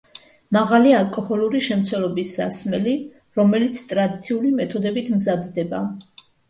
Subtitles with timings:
[0.55, 2.97] მაღალი ალკოჰოლური შემცველობის სასმელი,
[3.41, 5.89] რომელიც ტრადიციული მეთოდებით მზადდება.